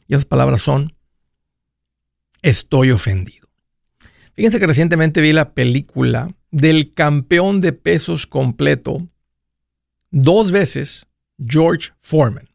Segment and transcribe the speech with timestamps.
[0.09, 0.95] Y esas palabras son,
[2.43, 3.49] estoy ofendido.
[4.33, 9.09] Fíjense que recientemente vi la película del campeón de pesos completo
[10.11, 11.07] dos veces,
[11.45, 12.49] George Foreman.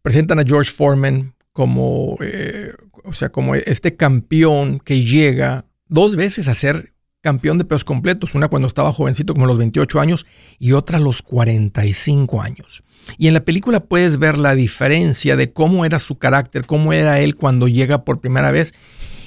[0.00, 2.72] Presentan a George Foreman como, eh,
[3.04, 6.91] o sea, como este campeón que llega dos veces a ser
[7.22, 10.26] campeón de pesos completos, una cuando estaba jovencito como los 28 años
[10.58, 12.82] y otra a los 45 años.
[13.16, 17.20] Y en la película puedes ver la diferencia de cómo era su carácter, cómo era
[17.20, 18.74] él cuando llega por primera vez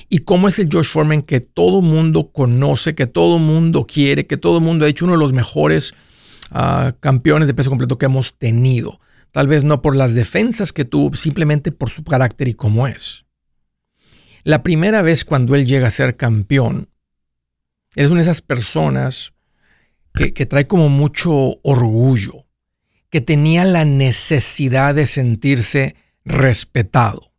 [0.10, 4.38] y cómo es el George Foreman que todo mundo conoce, que todo mundo quiere, que
[4.38, 5.94] todo mundo ha hecho uno de los mejores
[6.52, 9.00] ah, campeones de peso completo que hemos tenido.
[9.32, 13.26] Tal vez no por las defensas que tuvo, simplemente por su carácter y cómo es.
[14.44, 16.90] La primera vez cuando él llega a ser campeón,
[17.96, 19.34] Eres una de esas personas
[20.14, 22.46] que, trae como mucho orgullo,
[23.10, 27.32] que tenía la necesidad de sentirse respetado.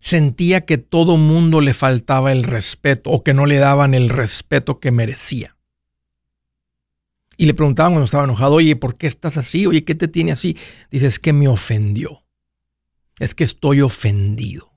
[0.00, 4.80] Sentía que todo mundo le faltaba el respeto o que no le daban el respeto
[4.80, 5.56] que merecía.
[7.36, 9.66] Y le preguntaban cuando estaba enojado, oye, ¿por qué estás así?
[9.66, 10.56] Oye, ¿qué te tiene así?
[10.90, 12.22] Dice, es que me ofendió.
[13.18, 14.69] Es que estoy ofendido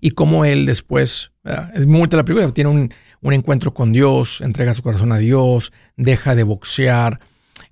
[0.00, 1.32] y cómo él después,
[1.74, 2.92] es muy la película, tiene un,
[3.32, 7.20] encuentro con Dios, entrega su corazón a Dios, deja de boxear,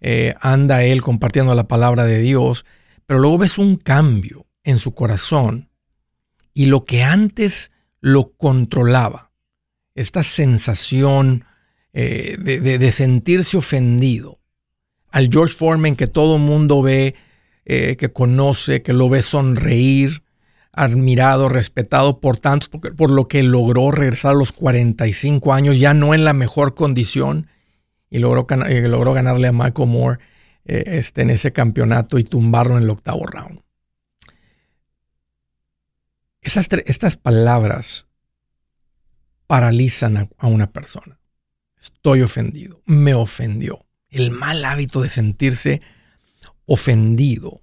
[0.01, 2.65] eh, anda él compartiendo la palabra de Dios,
[3.07, 5.71] pero luego ves un cambio en su corazón
[6.53, 7.71] y lo que antes
[8.01, 9.31] lo controlaba,
[9.95, 11.45] esta sensación
[11.93, 14.41] eh, de, sentirse ofendido,
[15.11, 17.15] al George Foreman que todo mundo ve,
[17.65, 20.23] eh, que conoce, que lo ve sonreír,
[20.77, 26.15] admirado, respetado por tantos, por, lo que logró regresar a los 45 años, ya no
[26.15, 27.49] en la mejor condición,
[28.11, 30.21] y logró, eh, logró ganarle a Michael Moore
[30.67, 33.61] eh, este, en ese campeonato y tumbarlo en el octavo round.
[36.43, 38.07] Esas, estas palabras
[39.47, 41.19] paralizan a una persona.
[41.81, 43.87] Estoy ofendido, me ofendió.
[44.11, 45.81] El mal hábito de sentirse
[46.67, 47.63] ofendido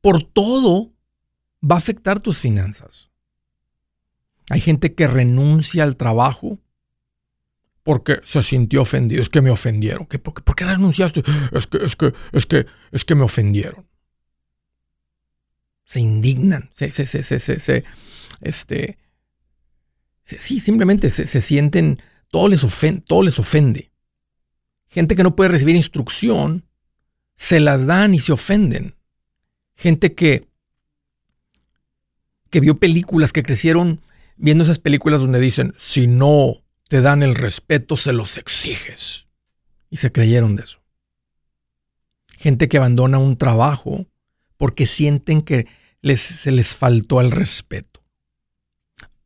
[0.00, 0.91] por todo
[1.62, 3.10] va a afectar tus finanzas.
[4.50, 6.58] Hay gente que renuncia al trabajo
[7.82, 9.22] porque se sintió ofendido.
[9.22, 10.06] Es que me ofendieron.
[10.06, 11.22] por, qué, renunciaste?
[11.52, 13.86] Es que, es que, es que, es que me ofendieron.
[15.84, 16.70] Se indignan.
[16.72, 17.84] Se, se, se, se, se
[18.40, 18.98] este,
[20.24, 23.92] sí, simplemente se, sienten, todo les, ofende, todo les ofende.
[24.86, 26.66] Gente que no puede recibir instrucción,
[27.36, 28.96] se las dan y se ofenden.
[29.74, 30.48] Gente que
[32.52, 34.02] que vio películas, que crecieron
[34.36, 39.26] viendo esas películas donde dicen, si no te dan el respeto, se los exiges.
[39.88, 40.80] Y se creyeron de eso.
[42.36, 44.06] Gente que abandona un trabajo
[44.58, 45.66] porque sienten que
[46.02, 48.04] les, se les faltó el respeto.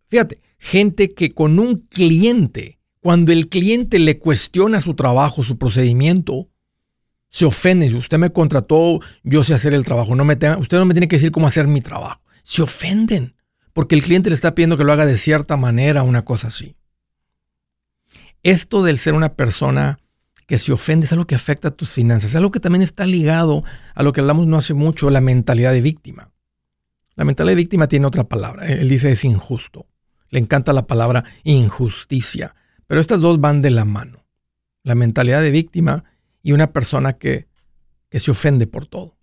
[0.08, 6.48] Fíjate, gente que con un cliente, cuando el cliente le cuestiona su trabajo, su procedimiento,
[7.30, 7.90] se ofende.
[7.90, 10.14] Si usted me contrató, yo sé hacer el trabajo.
[10.14, 13.34] No me usted no me tiene que decir cómo hacer mi trabajo se ofenden
[13.72, 16.76] porque el cliente le está pidiendo que lo haga de cierta manera, una cosa así.
[18.44, 19.98] Esto del ser una persona
[20.46, 23.04] que se ofende es algo que afecta a tus finanzas, es algo que también está
[23.04, 23.64] ligado
[23.96, 26.30] a lo que hablamos no hace mucho, la mentalidad de víctima.
[27.16, 28.66] La mentalidad de víctima tiene otra palabra.
[28.68, 29.88] Él dice es injusto.
[30.30, 32.54] Le encanta la palabra injusticia.
[32.86, 34.24] Pero estas dos van de la mano.
[34.84, 36.04] La mentalidad de víctima
[36.44, 37.48] y una persona que,
[38.08, 39.15] que se ofende por todo.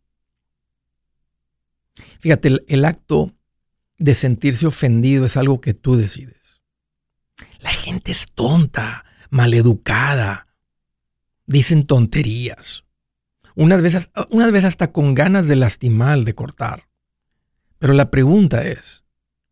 [2.19, 3.33] Fíjate, el acto
[3.97, 6.61] de sentirse ofendido es algo que tú decides.
[7.59, 10.47] La gente es tonta, maleducada,
[11.45, 12.83] dicen tonterías.
[13.55, 16.89] Unas veces, unas veces hasta con ganas de lastimar, de cortar.
[17.77, 19.03] Pero la pregunta es,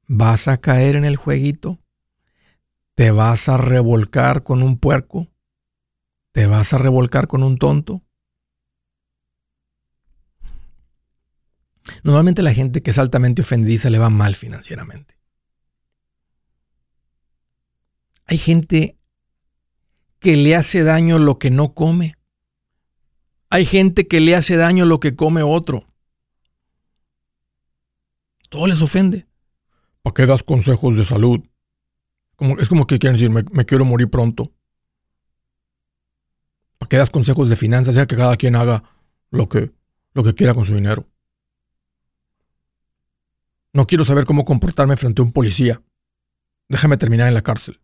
[0.07, 1.79] ¿vas a caer en el jueguito?
[2.95, 5.27] ¿Te vas a revolcar con un puerco?
[6.31, 8.01] ¿Te vas a revolcar con un tonto?
[12.03, 15.17] Normalmente la gente que es altamente ofendidiza le va mal financieramente.
[18.25, 18.97] Hay gente
[20.19, 22.15] que le hace daño lo que no come.
[23.49, 25.85] Hay gente que le hace daño lo que come otro.
[28.49, 29.27] Todo les ofende.
[30.01, 31.39] ¿Para qué das consejos de salud?
[32.35, 34.53] Como, es como que quieren decir, me, quiero morir pronto.
[36.77, 37.95] ¿Para qué das consejos de finanzas?
[37.95, 38.83] sea que cada quien haga
[39.29, 39.71] lo que,
[40.13, 41.07] lo que quiera con su dinero.
[43.73, 45.81] No quiero saber cómo comportarme frente a un policía.
[46.67, 47.79] Déjame terminar en la cárcel.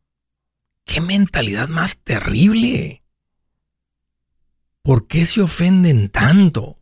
[0.86, 3.04] ¡Qué mentalidad más terrible!
[4.82, 6.80] ¿Por qué se ofenden tanto?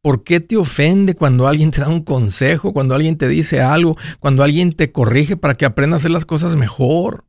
[0.00, 3.96] ¿Por qué te ofende cuando alguien te da un consejo, cuando alguien te dice algo,
[4.18, 7.24] cuando alguien te corrige para que aprendas a hacer las cosas mejor?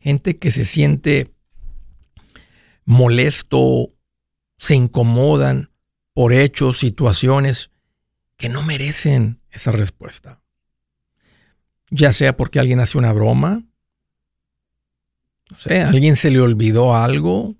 [0.00, 1.32] Gente que se siente
[2.84, 3.92] molesto,
[4.58, 5.70] se incomodan
[6.12, 7.70] por hechos, situaciones
[8.40, 10.40] que no merecen esa respuesta.
[11.90, 13.64] Ya sea porque alguien hace una broma,
[15.50, 17.54] no sé, alguien se le olvidó algo,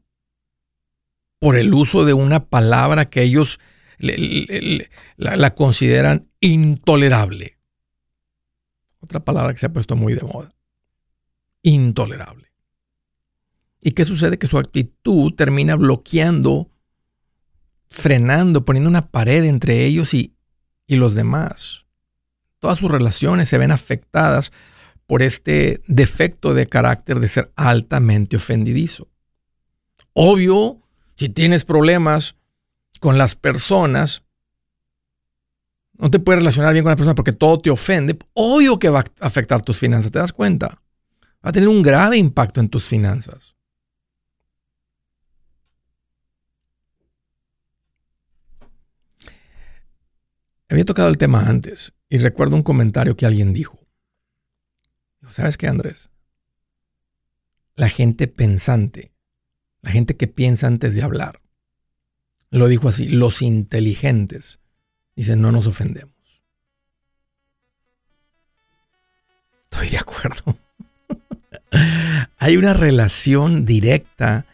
[1.39, 3.61] por el uso de una palabra que ellos
[3.99, 7.59] la, la consideran intolerable.
[9.01, 10.55] Otra palabra que se ha puesto muy de moda.
[11.63, 12.51] Intolerable.
[13.83, 14.39] ¿Y qué sucede?
[14.39, 16.71] Que su actitud termina bloqueando,
[17.91, 20.37] frenando, poniendo una pared entre ellos y
[20.91, 21.87] y los demás.
[22.59, 24.51] Todas sus relaciones se ven afectadas
[25.07, 29.09] por este defecto de carácter de ser altamente ofendidizo.
[30.15, 30.81] Obvio,
[31.15, 32.35] si tienes problemas
[32.99, 34.25] con las personas,
[35.97, 39.05] no te puedes relacionar bien con las personas porque todo te ofende, obvio que va
[39.21, 40.83] a afectar tus finanzas, ¿te das cuenta?
[41.45, 43.55] Va a tener un grave impacto en tus finanzas.
[50.71, 53.81] Había tocado el tema antes y recuerdo un comentario que alguien dijo.
[55.29, 56.11] ¿Sabes qué, Andrés?
[57.75, 59.13] La gente pensante,
[59.83, 61.41] la gente que piensa antes de hablar,
[62.51, 64.61] lo dijo así, los inteligentes,
[65.17, 66.15] dicen, no nos ofendemos.
[69.65, 70.57] Estoy de acuerdo.
[72.39, 74.47] Hay una relación directa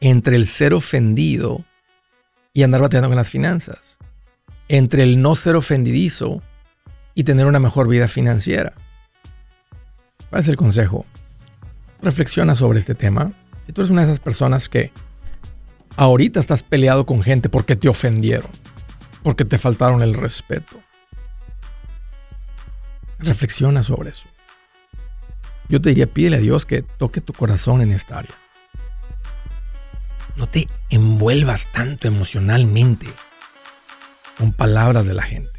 [0.00, 1.64] entre el ser ofendido
[2.54, 3.98] y andar bateando con las finanzas
[4.68, 6.42] entre el no ser ofendidizo
[7.14, 8.74] y tener una mejor vida financiera.
[10.30, 11.06] ¿Cuál es el consejo?
[12.02, 13.32] Reflexiona sobre este tema.
[13.66, 14.92] Si tú eres una de esas personas que
[15.96, 18.50] ahorita estás peleado con gente porque te ofendieron,
[19.22, 20.76] porque te faltaron el respeto,
[23.18, 24.28] reflexiona sobre eso.
[25.68, 28.34] Yo te diría, pídele a Dios que toque tu corazón en esta área.
[30.36, 33.06] No te envuelvas tanto emocionalmente
[34.38, 35.50] con palabras de la gente.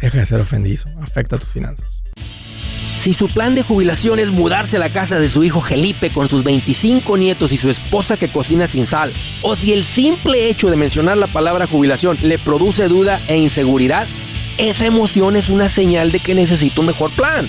[0.00, 1.86] Deja de ser ofendido, afecta tus finanzas.
[3.00, 6.28] Si su plan de jubilación es mudarse a la casa de su hijo Felipe con
[6.28, 10.68] sus 25 nietos y su esposa que cocina sin sal, o si el simple hecho
[10.68, 14.06] de mencionar la palabra jubilación le produce duda e inseguridad,
[14.58, 17.48] esa emoción es una señal de que necesita un mejor plan.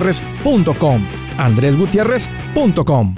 [0.00, 1.06] andresgutierrez.com.
[1.36, 3.14] andresgutierrez.com.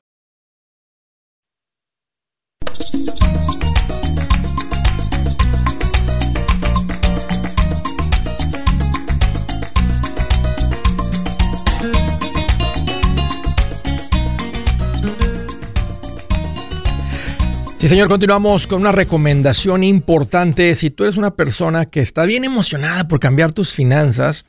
[17.79, 20.73] Sí, señor, continuamos con una recomendación importante.
[20.77, 24.45] Si tú eres una persona que está bien emocionada por cambiar tus finanzas,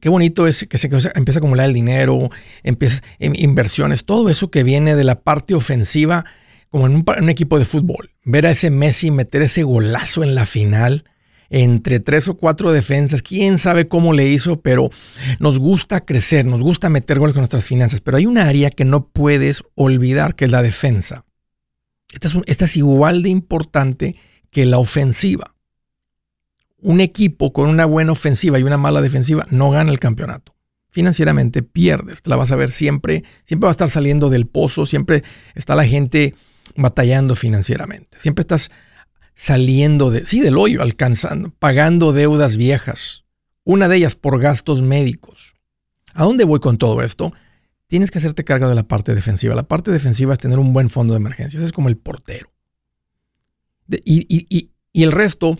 [0.00, 2.30] qué bonito es que se empieza a acumular el dinero,
[2.62, 6.24] empieza inversiones, todo eso que viene de la parte ofensiva,
[6.70, 8.10] como en un, equipo de fútbol.
[8.24, 11.04] Ver a ese Messi meter ese golazo en la final
[11.48, 14.90] entre tres o cuatro defensas, quién sabe cómo le hizo, pero
[15.38, 18.84] nos gusta crecer, nos gusta meter goles con nuestras finanzas, pero hay un área que
[18.84, 21.24] no puedes olvidar, que es la defensa.
[22.12, 24.16] Esta es, igual de importante
[24.50, 25.54] que la ofensiva.
[26.86, 30.54] Un equipo con una buena ofensiva y una mala defensiva no gana el campeonato.
[30.88, 35.24] Financieramente pierdes, la vas a ver siempre, siempre va a estar saliendo del pozo, siempre
[35.56, 36.36] está la gente
[36.76, 38.16] batallando financieramente.
[38.20, 38.70] Siempre estás
[39.34, 43.24] saliendo de, sí, del hoyo, alcanzando, pagando deudas viejas.
[43.64, 45.56] Una de ellas por gastos médicos.
[46.14, 47.32] ¿A dónde voy con todo esto?
[47.88, 49.56] tienes que hacerte cargo de la parte defensiva.
[49.56, 51.58] La parte defensiva es tener un buen fondo de emergencia.
[51.58, 52.52] Ese es como el portero.
[53.88, 55.58] y, el resto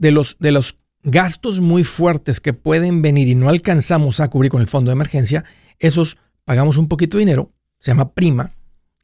[0.00, 4.50] de los, de los gastos muy fuertes que pueden venir y no alcanzamos a cubrir
[4.50, 5.44] con el fondo de emergencia,
[5.78, 8.50] esos pagamos un poquito de dinero, se llama prima,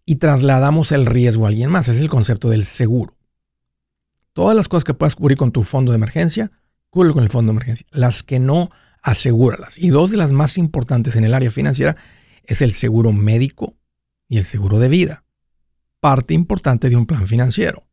[0.06, 1.88] y trasladamos el riesgo a alguien más.
[1.88, 3.14] Ese es el concepto del seguro.
[4.32, 6.50] Todas las cosas que puedas cubrir con tu fondo de emergencia,
[6.88, 7.86] cubre con el fondo de emergencia.
[7.90, 8.70] Las que no,
[9.02, 9.78] asegúralas.
[9.78, 11.96] Y dos de las más importantes en el área financiera
[12.44, 13.74] es el seguro médico
[14.28, 15.24] y el seguro de vida.
[16.00, 17.85] Parte importante de un plan financiero.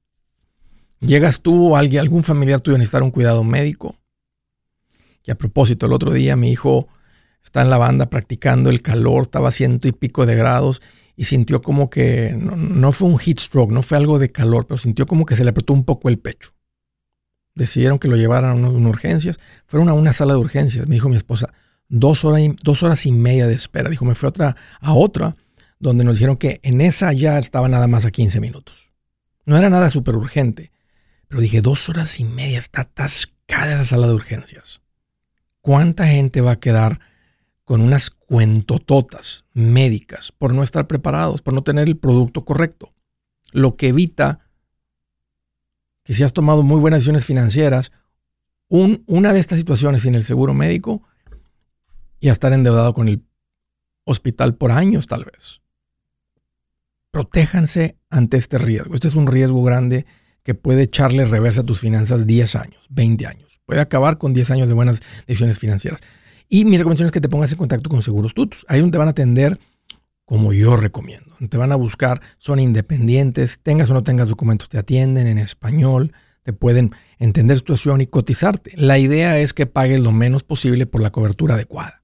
[1.06, 3.96] Llegas tú alguien, algún familiar tuyo a necesitar un cuidado médico.
[5.26, 6.88] Y a propósito, el otro día mi hijo
[7.44, 10.82] está en la banda practicando el calor, estaba a ciento y pico de grados
[11.16, 14.78] y sintió como que no, fue un heat stroke, no fue algo de calor, pero
[14.78, 16.54] sintió como que se le apretó un poco el pecho.
[17.54, 19.40] Decidieron que lo llevaran a una, urgencias.
[19.66, 20.88] Fueron a una sala de urgencias.
[20.88, 21.54] Me dijo mi esposa,
[21.88, 23.90] dos horas, y, dos horas y media de espera.
[23.90, 25.36] Dijo, me fui a otra, a otra
[25.80, 28.92] donde nos dijeron que en esa ya estaba nada más a 15 minutos.
[29.46, 30.72] No era nada súper urgente,
[31.34, 34.82] pero dije, dos horas y media, está atascada esa sala de urgencias.
[35.62, 37.00] ¿Cuánta gente va a quedar
[37.64, 42.94] con unas cuentototas médicas por no estar preparados, por no tener el producto correcto?
[43.52, 44.42] Lo que evita
[46.04, 47.92] que si has tomado muy buenas decisiones financieras,
[48.68, 51.02] un, una de estas situaciones sin el seguro médico
[52.20, 53.26] y a estar endeudado con el
[54.04, 55.62] hospital por años tal vez.
[57.10, 58.94] Protéjanse ante este riesgo.
[58.94, 60.06] Este es un riesgo grande
[60.44, 63.62] que puede echarle reversa a tus finanzas 10 años, 20 años.
[63.66, 66.02] Puede acabar con 10 años de buenas decisiones financieras.
[66.50, 68.66] Y mi recomendación es que te pongas en contacto con Seguros Tutus.
[68.68, 69.60] Ahí donde te van a atender
[70.26, 71.36] como yo recomiendo.
[71.50, 76.14] Te van a buscar, son independientes, tengas o no tengas documentos, te atienden en español,
[76.44, 78.74] te pueden entender tu situación y cotizarte.
[78.76, 82.04] La idea es que pagues lo menos posible por la cobertura adecuada.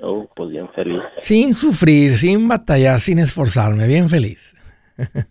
[0.00, 1.02] Oh, pues bien feliz.
[1.18, 4.54] Sin sufrir, sin batallar, sin esforzarme, bien feliz.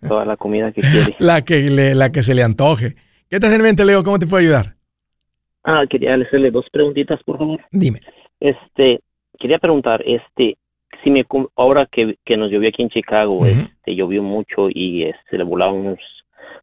[0.06, 1.16] Toda la comida que quiere.
[1.18, 2.94] la, que la que se le antoje.
[3.28, 4.04] ¿Qué te hace en mente, Leo?
[4.04, 4.76] ¿Cómo te puedo ayudar?
[5.64, 7.60] Ah, quería hacerle dos preguntitas, por favor.
[7.70, 8.00] Dime.
[8.40, 9.00] Este,
[9.38, 10.56] quería preguntar, este,
[11.02, 11.24] si me,
[11.56, 15.44] ahora que, que nos llovió aquí en Chicago, este, llovió mucho y este, se le
[15.44, 15.98] volaron unos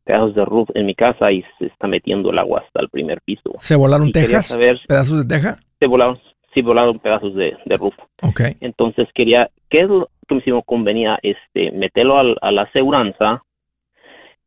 [0.03, 3.21] pedazos de roof en mi casa y se está metiendo el agua hasta el primer
[3.21, 3.53] piso.
[3.59, 4.55] ¿Se volaron tejas?
[4.87, 5.57] ¿Pedazos de teja?
[5.79, 6.19] Se volaron,
[6.53, 7.95] sí volaron pedazos de, de roof.
[8.21, 8.41] Ok.
[8.61, 11.19] Entonces quería, ¿qué es lo que me convenía?
[11.21, 13.43] Este, meterlo a la aseguranza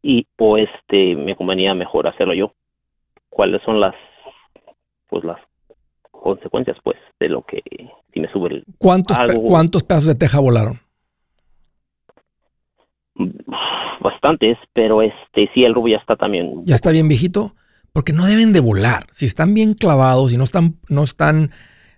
[0.03, 2.53] y o este me convenía mejor hacerlo yo.
[3.31, 3.95] ¿Cuáles son las
[5.09, 5.39] pues las
[6.11, 7.63] consecuencias pues de lo que
[8.13, 9.17] si me sube el ¿Cuántos
[9.47, 10.81] cuántos pedazos de teja volaron?
[14.01, 16.65] Bastantes, pero este sí el roof ya está también.
[16.65, 17.55] ¿Ya está bien viejito?
[17.93, 19.07] Porque no deben de volar.
[19.13, 21.53] Si están bien clavados y no están no están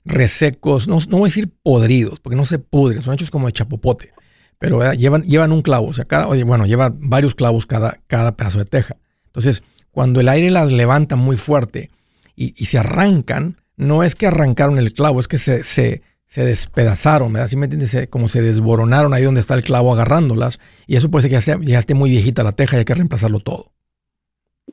[0.05, 3.53] resecos, no, no voy a decir podridos, porque no se pudren, son hechos como de
[3.53, 4.13] chapopote,
[4.59, 8.59] pero llevan, llevan un clavo, o sea, cada, bueno, llevan varios clavos cada, cada pedazo
[8.59, 8.97] de teja.
[9.27, 11.91] Entonces, cuando el aire las levanta muy fuerte
[12.37, 17.33] y, se arrancan, no es que arrancaron el clavo, es que se, se, se despedazaron,
[17.33, 17.49] ¿verdad?
[17.49, 18.09] ¿Sí me entiendes?
[18.11, 21.41] como se desboronaron ahí donde está el clavo agarrándolas, y eso puede ser que ya,
[21.41, 23.73] sea, esté muy viejita la teja y hay que reemplazarlo todo.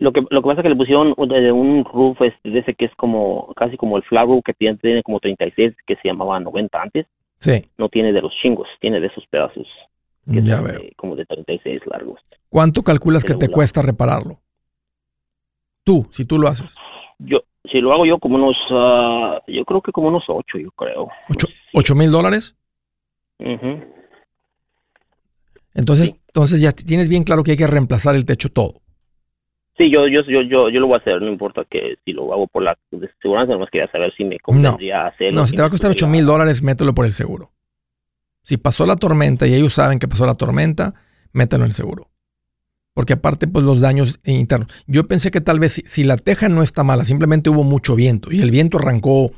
[0.01, 2.73] Lo que, lo que pasa es que le pusieron de un roof este, de ese
[2.73, 6.39] que es como casi como el roof que tiene, tiene como 36 que se llamaba
[6.39, 7.05] 90 antes.
[7.37, 7.69] Sí.
[7.77, 9.67] No tiene de los chingos, tiene de esos pedazos.
[10.25, 10.81] ya veo.
[10.95, 12.19] como de 36 largos.
[12.49, 14.39] ¿Cuánto calculas que te cuesta repararlo?
[15.83, 16.75] Tú, si tú lo haces.
[17.19, 17.41] Yo,
[17.71, 21.09] si lo hago yo como unos, uh, yo creo que como unos 8, yo creo.
[21.75, 22.55] ¿8 mil dólares?
[25.75, 28.81] Entonces, entonces ya tienes bien claro que hay que reemplazar el techo todo.
[29.81, 32.31] Sí, yo, yo, yo, yo, yo lo voy a hacer, no importa que si lo
[32.31, 32.77] hago por la
[33.19, 35.41] seguridad, más quería saber si me convendría hacerlo.
[35.41, 37.51] No, si te va a costar 8 mil dólares, mételo por el seguro.
[38.43, 40.93] Si pasó la tormenta y ellos saben que pasó la tormenta,
[41.33, 42.11] mételo en el seguro.
[42.93, 44.67] Porque aparte, pues los daños internos.
[44.85, 48.31] Yo pensé que tal vez si, la teja no está mala, simplemente hubo mucho viento
[48.31, 49.31] y el viento arrancó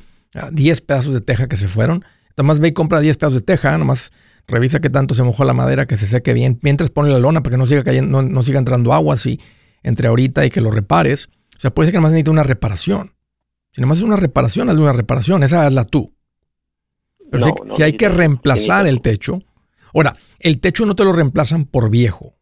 [0.51, 2.03] 10 pedazos de teja que se fueron.
[2.35, 4.11] Nomás ve y compra 10 pedazos de teja, nomás
[4.45, 7.43] revisa qué tanto se mojó la madera, que se seque bien, mientras pone la lona
[7.43, 9.39] para que no siga, cayendo, no, no siga entrando agua así
[9.83, 11.29] entre ahorita y que lo repares.
[11.57, 13.13] O sea, puede ser que más necesite una reparación.
[13.71, 16.15] Si nomás es una reparación, hazle una reparación, esa hazla tú.
[17.31, 19.41] Pero si, hay que reemplazar el techo.
[19.93, 22.35] Ahora, el techo no te lo reemplazan por viejo.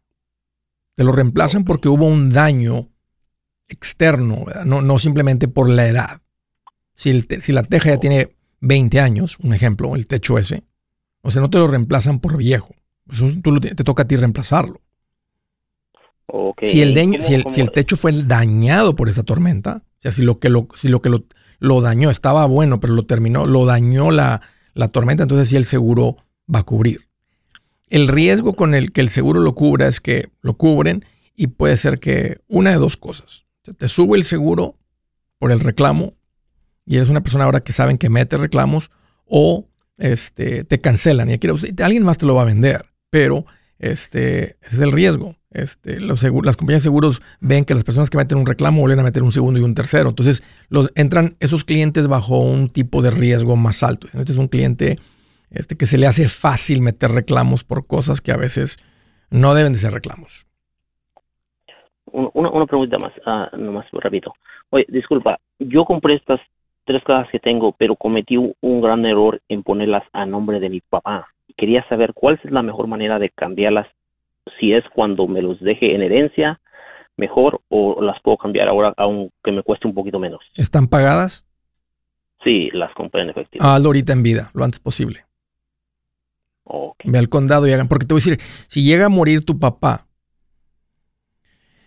[0.94, 2.90] Te lo reemplazan porque hubo un daño
[3.68, 6.20] externo, no, no, simplemente por la edad.
[6.94, 10.64] Si, el si la teja ya tiene 20 años, un ejemplo, el techo ese,
[11.22, 12.74] o sea, no te lo reemplazan por viejo.
[13.10, 14.82] Eso tú, te toca a ti reemplazarlo.
[16.60, 20.22] Si, el si, el, si, el, techo fue dañado por esa tormenta, o sea, si
[20.22, 21.24] lo que lo, si lo, que lo,
[21.58, 24.40] lo dañó estaba bueno, pero lo terminó, lo dañó la,
[24.72, 26.16] la, tormenta, entonces sí el seguro
[26.52, 27.08] va a cubrir.
[27.90, 31.04] El riesgo con el que el seguro lo cubra es que lo cubren
[31.36, 33.44] y puede ser que una de dos cosas.
[33.76, 34.78] te sube el seguro
[35.38, 36.14] por el reclamo
[36.86, 38.90] y eres una persona ahora que saben que mete reclamos
[39.26, 39.68] o
[39.98, 41.38] este, te cancelan y
[41.82, 43.44] alguien más te lo va a vender, pero
[43.78, 45.36] este, ese es el riesgo.
[45.54, 46.22] Este, las
[46.56, 49.32] compañías de seguros ven que las personas que meten un reclamo vuelven a meter un
[49.32, 50.08] segundo y un tercero.
[50.08, 54.06] Entonces, los, entran esos clientes bajo un tipo de riesgo más alto.
[54.14, 54.96] Este es un cliente
[55.50, 58.78] este, que se le hace fácil meter reclamos por cosas que a veces
[59.30, 60.46] no deben de ser reclamos.
[62.06, 64.34] Una, pregunta más, uh, nomás repito.
[64.70, 66.40] Oye, disculpa, yo compré estas
[66.84, 70.80] tres casas que tengo, pero cometí un gran error en ponerlas a nombre de mi
[70.80, 71.28] papá.
[71.56, 73.86] Quería saber cuál es la mejor manera de cambiarlas
[74.58, 76.60] si es cuando me los deje en herencia,
[77.16, 80.40] mejor, o las puedo cambiar ahora aunque me cueste un poquito menos.
[80.56, 81.46] ¿Están pagadas?
[82.44, 83.64] Sí, las compré en efectivo.
[83.64, 85.24] Ah, ahorita en vida, lo antes posible.
[87.04, 89.58] Ve al condado y hagan, porque te voy a decir, si llega a morir tu
[89.58, 90.06] papá,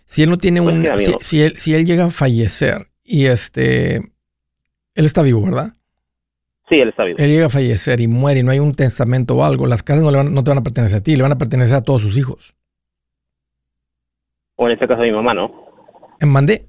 [0.06, 3.96] si él no tiene pues un, si, él, si él llega a fallecer y este,
[3.96, 5.72] él está vivo, ¿verdad?
[6.68, 7.18] Sí, él está vivo.
[7.18, 10.02] Él llega a fallecer y muere y no hay un testamento o algo, las casas
[10.02, 11.82] no, le van, no te van a pertenecer a ti, le van a pertenecer a
[11.82, 12.54] todos sus hijos.
[14.56, 15.50] O en este caso a mi mamá, ¿no?
[16.18, 16.66] ¿En mandé?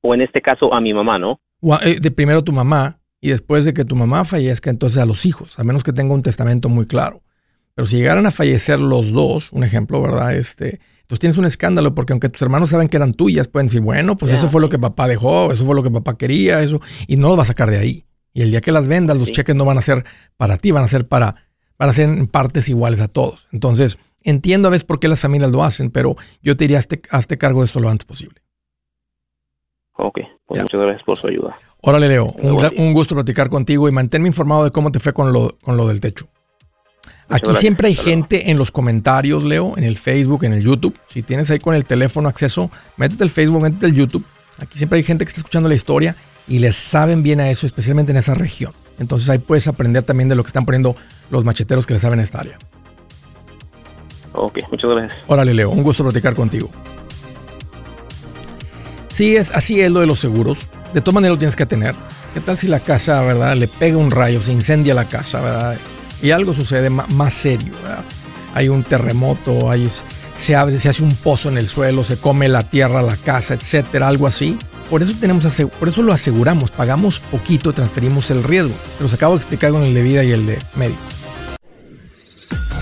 [0.00, 1.40] O en este caso a mi mamá, ¿no?
[1.82, 5.26] Eh, de primero tu mamá y después de que tu mamá fallezca, entonces a los
[5.26, 7.22] hijos, a menos que tenga un testamento muy claro.
[7.74, 10.34] Pero si llegaran a fallecer los dos, un ejemplo, ¿verdad?
[10.34, 13.82] Este, pues tienes un escándalo porque aunque tus hermanos saben que eran tuyas, pueden decir,
[13.82, 16.80] bueno, pues eso fue lo que papá dejó, eso fue lo que papá quería, eso,
[17.06, 18.05] y no lo va a sacar de ahí.
[18.36, 20.04] Y el día que las vendas, los cheques no van a ser
[20.36, 21.36] para ti, van a ser para,
[21.78, 23.48] van a ser en partes iguales a todos.
[23.50, 27.38] Entonces, entiendo a veces por qué las familias lo hacen, pero yo te diría, hazte,
[27.38, 28.42] cargo de eso lo antes posible.
[29.94, 31.56] Ok, pues muchas gracias por su ayuda.
[31.80, 35.56] Órale, Leo, un, gusto platicar contigo y manténme informado de cómo te fue con lo,
[35.62, 36.28] con lo del techo.
[37.30, 40.94] Aquí siempre hay gente en los comentarios, Leo, en el Facebook, en el YouTube.
[41.06, 44.26] Si tienes ahí con el teléfono acceso, métete el Facebook, métete el YouTube.
[44.58, 46.14] Aquí siempre hay gente que está escuchando la historia
[46.46, 48.72] y les saben bien a eso, especialmente en esa región.
[48.98, 50.96] Entonces ahí puedes aprender también de lo que están poniendo
[51.30, 52.58] los macheteros que le saben a esta área.
[54.32, 55.20] Ok, muchas gracias.
[55.26, 56.70] Órale, Leo, un gusto platicar contigo.
[59.14, 60.68] Sí, es, así es lo de los seguros.
[60.92, 61.94] De todas maneras lo tienes que tener.
[62.34, 65.76] ¿Qué tal si la casa, verdad, le pega un rayo, se incendia la casa, verdad?
[66.22, 67.72] y algo sucede más, serio.
[68.54, 69.88] Hay un terremoto, hay,
[70.36, 73.54] se abre, se hace un pozo en el suelo, se come la tierra, la casa,
[73.54, 74.56] etcétera, algo así.
[74.90, 75.44] Por eso, tenemos,
[75.78, 78.74] por eso lo aseguramos, pagamos poquito, transferimos el riesgo.
[79.00, 81.00] Los acabo de explicar con el de vida y el de médico.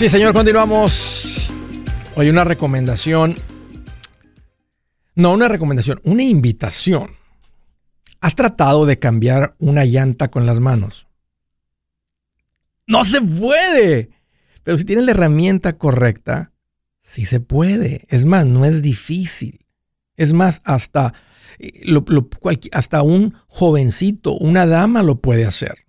[0.00, 1.52] Sí, señor, continuamos.
[2.16, 3.36] Hoy una recomendación.
[5.14, 7.10] No, una recomendación, una invitación.
[8.22, 11.06] ¿Has tratado de cambiar una llanta con las manos?
[12.86, 14.08] No se puede.
[14.62, 16.52] Pero si tienes la herramienta correcta,
[17.02, 18.06] sí se puede.
[18.08, 19.66] Es más, no es difícil.
[20.16, 21.12] Es más, hasta,
[21.58, 21.82] eh,
[22.72, 25.84] hasta un jovencito, una dama lo puede hacer.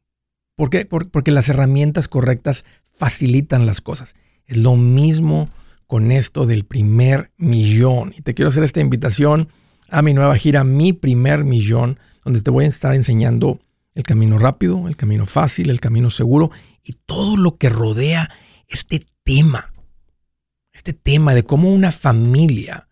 [0.57, 0.85] ¿Por qué?
[0.85, 2.65] Porque las herramientas correctas
[3.01, 4.13] facilitan las cosas.
[4.45, 5.49] Es lo mismo
[5.87, 8.13] con esto del primer millón.
[8.15, 9.49] Y te quiero hacer esta invitación
[9.89, 13.59] a mi nueva gira, Mi primer millón, donde te voy a estar enseñando
[13.95, 16.51] el camino rápido, el camino fácil, el camino seguro
[16.83, 18.29] y todo lo que rodea
[18.67, 19.73] este tema.
[20.71, 22.87] Este tema de cómo una familia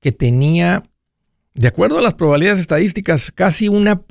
[0.00, 0.82] que tenía,
[1.54, 4.02] de acuerdo a las probabilidades estadísticas, casi una,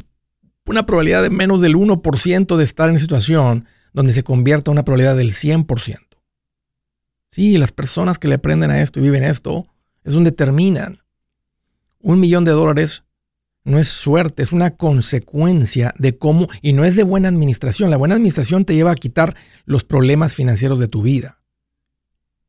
[0.65, 5.15] una probabilidad de menos del 1% de estar en situación, donde se convierta una probabilidad
[5.15, 5.99] del 100%.
[7.29, 9.67] Sí, las personas que le aprenden a esto y viven esto
[10.03, 10.99] es donde terminan.
[11.99, 13.03] Un millón de dólares
[13.63, 17.89] no es suerte, es una consecuencia de cómo, y no es de buena administración.
[17.89, 21.39] La buena administración te lleva a quitar los problemas financieros de tu vida.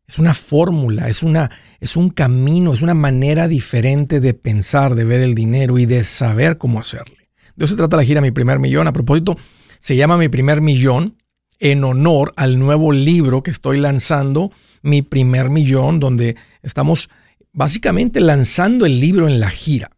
[0.07, 5.04] Es una fórmula, es, una, es un camino, es una manera diferente de pensar, de
[5.04, 7.30] ver el dinero y de saber cómo hacerle.
[7.57, 8.87] De eso se trata la gira Mi Primer Millón.
[8.87, 9.38] A propósito,
[9.78, 11.16] se llama Mi Primer Millón
[11.59, 17.09] en honor al nuevo libro que estoy lanzando, Mi primer millón, donde estamos
[17.53, 19.90] básicamente lanzando el libro en la gira.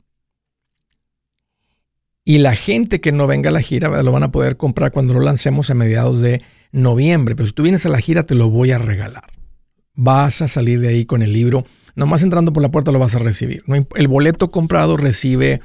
[2.24, 5.14] Y la gente que no venga a la gira lo van a poder comprar cuando
[5.14, 6.42] lo lancemos a mediados de
[6.72, 7.36] noviembre.
[7.36, 9.30] Pero si tú vienes a la gira, te lo voy a regalar.
[9.94, 11.64] Vas a salir de ahí con el libro.
[11.94, 13.62] Nomás entrando por la puerta lo vas a recibir.
[13.94, 15.60] El boleto comprado recibe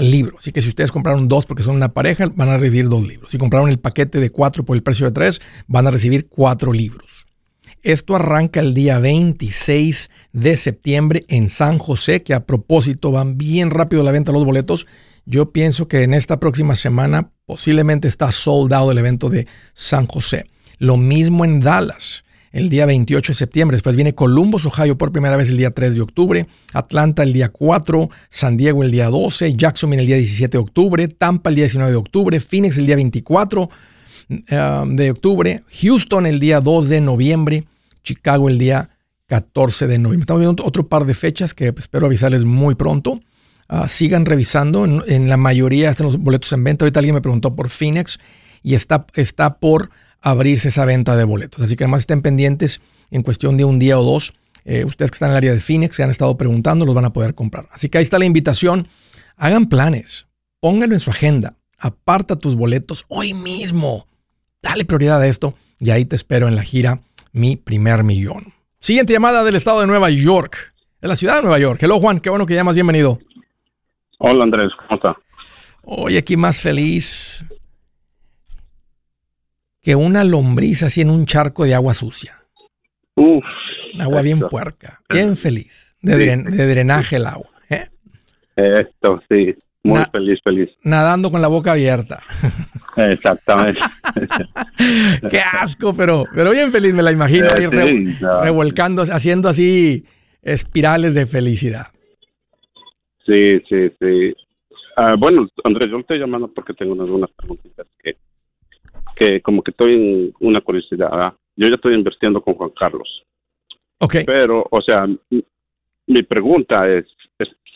[0.00, 0.36] libro.
[0.38, 3.30] Así que si ustedes compraron dos porque son una pareja, van a recibir dos libros.
[3.30, 6.72] Si compraron el paquete de cuatro por el precio de tres, van a recibir cuatro
[6.72, 7.26] libros.
[7.82, 13.70] Esto arranca el día 26 de septiembre en San José, que a propósito van bien
[13.70, 14.86] rápido la venta los boletos.
[15.26, 20.46] Yo pienso que en esta próxima semana posiblemente está soldado el evento de San José.
[20.78, 22.23] Lo mismo en Dallas
[22.54, 23.74] el día 28 de septiembre.
[23.74, 27.48] Después viene Columbus, Ohio por primera vez el día 3 de octubre, Atlanta el día
[27.48, 31.64] 4, San Diego el día 12, Jacksonville el día 17 de octubre, Tampa el día
[31.64, 33.68] 19 de octubre, Phoenix el día 24
[34.28, 37.64] um, de octubre, Houston el día 2 de noviembre,
[38.04, 38.90] Chicago el día
[39.26, 40.22] 14 de noviembre.
[40.22, 43.20] Estamos viendo otro par de fechas que espero avisarles muy pronto.
[43.66, 44.84] Ah, sigan revisando.
[44.84, 46.84] En, la mayoría están los boletos en venta.
[46.84, 48.20] Ahorita alguien me preguntó por Phoenix
[48.62, 49.90] y está, está por
[50.24, 51.60] abrirse esa venta de boletos.
[51.60, 54.32] Así que además estén pendientes en cuestión de un día o dos.
[54.64, 57.04] Eh, ustedes que están en el área de Phoenix, que han estado preguntando, los van
[57.04, 57.68] a poder comprar.
[57.70, 58.88] Así que ahí está la invitación.
[59.36, 60.26] Hagan planes.
[60.60, 61.56] Pónganlo en su agenda.
[61.78, 64.06] Aparta tus boletos hoy mismo.
[64.62, 67.00] Dale prioridad a esto y ahí te espero en la gira
[67.32, 68.54] Mi Primer Millón.
[68.78, 71.82] Siguiente llamada del estado de Nueva York, de la ciudad de Nueva York.
[71.82, 73.18] Hello Juan, qué bueno que llamas, bienvenido.
[74.18, 75.16] Hola Andrés, ¿cómo está?
[75.82, 77.44] Hoy aquí más feliz
[79.84, 82.42] que una lombriz así en un charco de agua sucia.
[83.14, 83.44] Uf.
[84.00, 86.16] Agua bien puerca, bien feliz, de,
[86.66, 87.50] drenaje el agua.
[87.68, 87.86] ¿eh?
[88.56, 90.70] Esto, sí, muy feliz, feliz.
[90.82, 92.20] Nadando con la boca abierta.
[92.96, 93.80] Exactamente.
[95.30, 100.04] Qué asco, pero, pero bien feliz me la imagino, eh, revolcando, haciendo así
[100.42, 101.86] espirales de felicidad.
[103.26, 104.34] Sí, sí, sí.
[104.96, 108.16] Ah, bueno, Andrés, yo le estoy llamando porque tengo algunas preguntas que,
[109.14, 111.34] que como que estoy en una curiosidad.
[111.56, 113.22] Yo ya estoy invirtiendo con Juan Carlos.
[113.98, 114.16] Ok.
[114.26, 115.06] Pero, o sea,
[116.06, 117.06] mi, pregunta es,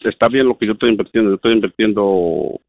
[0.04, 1.30] está bien lo que yo estoy invirtiendo.
[1.30, 2.60] Yo estoy invirtiendo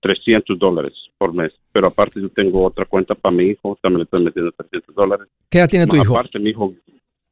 [0.00, 4.04] 300 dólares por mes, pero aparte yo tengo otra cuenta para mi hijo, también le
[4.04, 5.28] estoy metiendo 300 dólares.
[5.48, 6.16] ¿Qué edad tiene tu hijo?
[6.16, 6.74] Aparte, mi hijo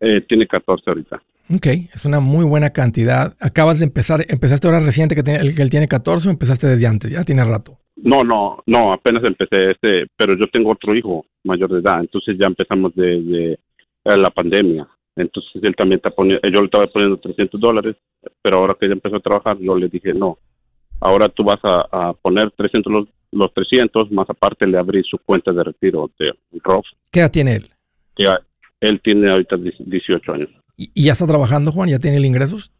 [0.00, 1.22] eh, tiene 14 ahorita.
[1.52, 3.36] Ok, es una muy buena cantidad.
[3.40, 6.86] Acabas de empezar, ¿empezaste ahora reciente que, tiene, que él tiene 14 o empezaste desde
[6.86, 7.10] antes?
[7.10, 7.79] Ya tiene rato.
[8.02, 12.36] No, no, no, apenas empecé este, pero yo tengo otro hijo mayor de edad, entonces
[12.38, 13.58] ya empezamos desde
[14.04, 14.88] de la pandemia.
[15.16, 17.96] Entonces él también está poniendo, yo le estaba poniendo 300 dólares,
[18.42, 20.38] pero ahora que ya empezó a trabajar, yo le dije, no,
[21.00, 25.52] ahora tú vas a, poner 300 los, los, 300, más aparte le abrí su cuenta
[25.52, 26.32] de retiro de
[26.62, 26.86] Roth.
[27.10, 27.70] ¿Qué edad tiene él?
[28.16, 28.40] Ya,
[28.80, 30.50] él tiene ahorita 18 años.
[30.76, 31.88] ¿Y, ya está trabajando, Juan?
[31.88, 32.72] ¿Ya tiene el ingresos?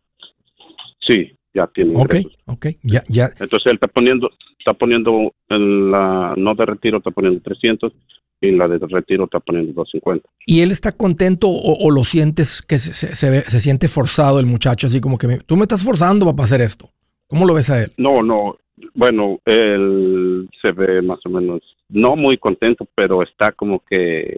[1.07, 2.33] Sí, ya tiene ingresos.
[2.47, 3.29] Ok, ok, ya, ya.
[3.39, 7.93] Entonces él está poniendo, está poniendo en la no de retiro, está poniendo 300
[8.41, 10.29] y la de retiro está poniendo 250.
[10.47, 14.87] ¿Y él está contento o, lo sientes que se, se, se, siente forzado el muchacho,
[14.87, 16.89] así como que tú me estás forzando para hacer esto?
[17.27, 17.93] ¿Cómo lo ves a él?
[17.99, 18.57] No, no,
[18.95, 24.37] bueno, él se ve más o menos, no muy contento, pero está como que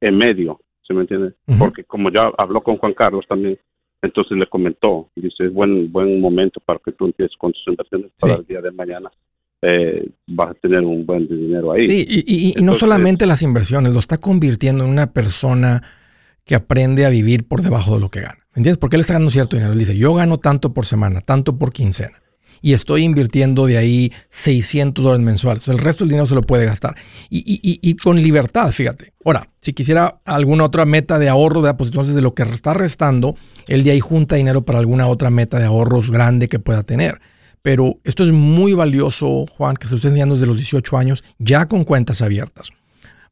[0.00, 1.34] en medio, ¿se me entiende?
[1.58, 3.58] Porque como ya habló con Juan Carlos también,
[4.02, 8.12] entonces le comentó, dice, es buen, buen momento para que tú empieces con tus inversiones
[8.18, 9.10] para el día de mañana.
[9.60, 11.86] Eh, vas a tener un buen dinero ahí.
[11.86, 15.82] Sí, y, no solamente las inversiones, lo está convirtiendo en una persona
[16.44, 18.38] que aprende a vivir por debajo de lo que gana.
[18.54, 18.78] ¿Entiendes?
[18.78, 19.72] Porque él está ganando cierto dinero.
[19.72, 22.22] Él dice, yo gano tanto por semana, tanto por quincena.
[22.60, 25.68] Y estoy invirtiendo de ahí 600 dólares mensuales.
[25.68, 26.94] El resto del dinero se lo puede gastar.
[27.30, 29.12] Y, con libertad, fíjate.
[29.24, 32.74] Ahora, si quisiera alguna otra meta de ahorro, de, pues entonces de lo que está
[32.74, 36.82] restando, él de ahí junta dinero para alguna otra meta de ahorros grande que pueda
[36.82, 37.20] tener.
[37.62, 41.66] Pero esto es muy valioso, Juan, que se está enseñando desde los 18 años, ya
[41.66, 42.70] con cuentas abiertas.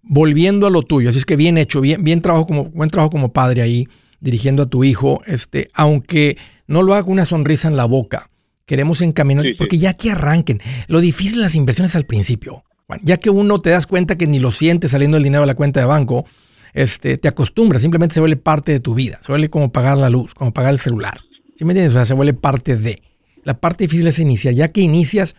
[0.03, 3.11] Volviendo a lo tuyo, así es que bien hecho, bien, bien trabajo como, buen trabajo
[3.11, 3.89] como padre ahí,
[4.21, 6.37] dirigiendo a tu hijo, este, aunque
[6.67, 8.29] no lo haga con una sonrisa en la boca.
[8.67, 12.65] Queremos encaminar, porque ya que arranquen, lo difícil de las inversiones al principio,
[13.03, 15.55] ya que uno te das cuenta que ni lo sientes saliendo el dinero de la
[15.55, 16.27] cuenta de banco,
[16.73, 20.11] este, te acostumbras, simplemente se vuelve parte de tu vida, se vuelve como pagar la
[20.11, 21.21] luz, como pagar el celular.
[21.55, 21.95] ¿Sí me entiendes?
[21.95, 23.03] O sea, se vuelve parte de.
[23.45, 25.37] La parte difícil es iniciar, ya que inicias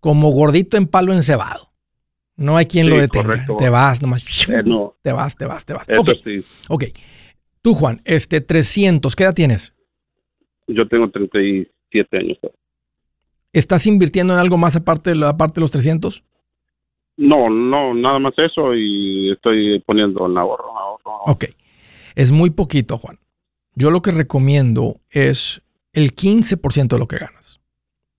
[0.00, 1.72] como gordito en palo encebado.
[2.36, 3.46] No hay quien lo detenga.
[3.58, 4.24] Te vas nomás.
[4.48, 4.62] Eh,
[5.02, 5.86] te vas, te vas, te vas.
[6.68, 6.84] ok.
[7.62, 9.74] Tú, Juan, este 300, ¿qué edad tienes?
[10.68, 11.10] Yo tengo
[11.90, 12.38] 37 años.
[13.52, 16.24] ¿Estás invirtiendo en algo más aparte de, aparte de los 300?
[17.16, 21.22] No, no, nada más eso y estoy poniendo en ahorro, ahorro.
[21.26, 21.46] Ok.
[22.14, 23.18] Es muy poquito, Juan.
[23.74, 27.60] Yo lo que recomiendo es el 15% de lo que ganas.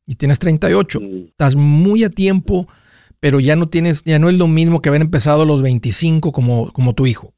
[0.06, 1.00] Y tienes 38.
[1.00, 1.26] Mm.
[1.28, 2.68] Estás muy a tiempo,
[3.20, 6.32] pero ya no tienes, ya no es lo mismo que haber empezado a los 25
[6.32, 7.34] como, como tu hijo.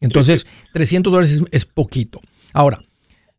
[0.00, 2.20] Entonces, 300 dólares es, poquito.
[2.52, 2.80] Ahora,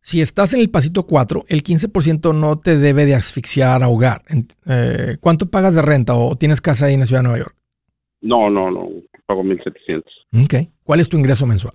[0.02, 4.22] si estás en el pasito 4, el 15% no te debe de asfixiar, ahogar.
[4.66, 7.56] Eh, ¿Cuánto pagas de renta o tienes casa ahí en la ciudad de Nueva York?
[8.22, 8.88] No, no, no,
[9.26, 10.02] pago 1.700.
[10.44, 10.70] Ok.
[10.84, 11.74] ¿Cuál es tu ingreso mensual?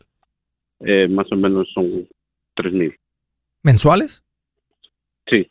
[0.79, 2.07] Eh, más o menos son
[2.55, 2.95] 3.000.
[3.63, 4.23] ¿Mensuales?
[5.27, 5.49] Sí.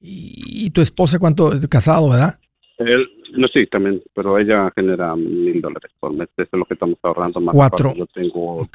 [0.00, 1.50] ¿Y, tu esposa cuánto?
[1.68, 2.38] Casado, ¿verdad?
[3.36, 6.28] no, sí, también, pero ella genera mil dólares por mes.
[6.36, 7.54] Eso es lo que estamos ahorrando más.
[7.54, 7.94] Cuatro.
[7.94, 8.68] Yo tengo,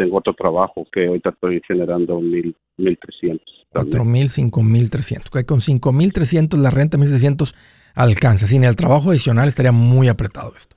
[0.00, 3.66] tengo otro trabajo que ahorita estoy generando mil, mil trescientos.
[3.68, 5.30] Cuatro mil, cinco mil trescientos.
[5.44, 7.54] Con cinco mil trescientos la renta mil seiscientos
[7.94, 8.46] alcanza.
[8.46, 10.76] Sin el trabajo adicional estaría muy apretado esto.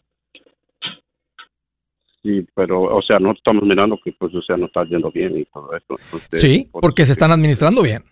[2.21, 5.37] Sí, pero, o sea, no estamos mirando que, pues, o sea, no está yendo bien
[5.37, 5.95] y todo eso.
[6.33, 8.03] sí, porque se están administrando bien.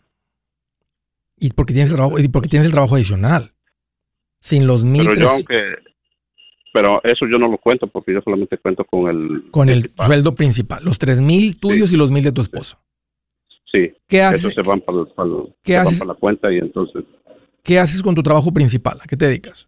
[1.38, 3.52] Y porque tienes el trabajo, y porque tienes el trabajo adicional.
[4.40, 5.08] Sin los mil.
[5.08, 5.76] Pero yo, aunque.
[6.74, 9.52] Pero eso yo no lo cuento porque yo solamente cuento con el.
[9.52, 10.84] Con el sueldo principal.
[10.84, 12.80] Los tres mil tuyos y los mil de tu esposa.
[13.72, 13.92] Sí.
[14.08, 14.46] ¿Qué haces?
[14.46, 14.98] Eso se van para,
[15.64, 16.00] ¿Qué haces?
[16.00, 17.04] para la cuenta y entonces.
[17.64, 18.98] ¿Qué haces con tu trabajo principal?
[19.02, 19.68] ¿A qué te dedicas?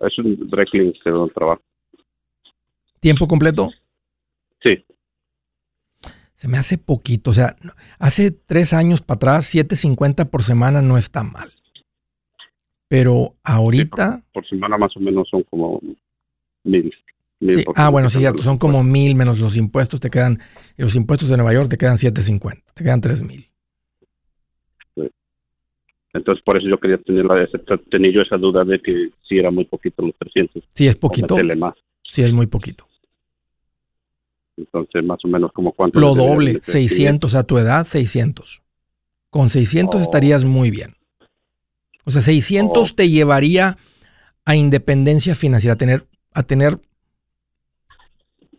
[0.00, 1.62] Es un breakling que trabajo.
[3.00, 3.70] ¿Tiempo completo?
[4.62, 4.84] Sí.
[6.34, 7.30] Se me hace poquito.
[7.30, 7.56] O sea,
[7.98, 11.52] hace tres años para atrás, 7.50 por semana no está mal.
[12.90, 14.20] Pero ahorita.
[14.34, 15.80] por, semana más o menos son como
[16.64, 16.92] mil.
[17.76, 18.42] Ah, bueno, sí, cierto.
[18.42, 20.00] Son como mil menos los impuestos.
[20.00, 20.40] Te quedan.
[20.76, 22.64] Y los impuestos de Nueva York te quedan 7.50.
[22.74, 23.46] Te quedan tres mil.
[26.12, 27.48] Entonces, por eso yo quería tener, la,
[27.92, 30.64] tener yo esa duda de que si era muy poquito los 300.
[30.72, 31.36] Sí, es poquito.
[31.56, 31.76] Más.
[32.02, 32.88] Sí, es muy poquito.
[34.56, 36.00] Entonces, más o menos como cuánto.
[36.00, 38.62] Lo doble, 600 a tu edad, 600.
[39.30, 40.96] Con 600 estarías muy bien.
[42.04, 43.78] O sea, 600 te llevaría
[44.44, 46.80] a independencia financiera, a tener, a tener